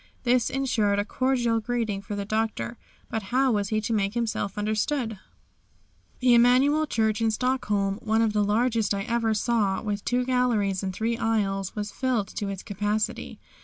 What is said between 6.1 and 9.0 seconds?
The Immanuel Church in Stockholm, one of the largest